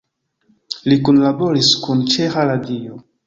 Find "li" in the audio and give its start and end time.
0.93-0.97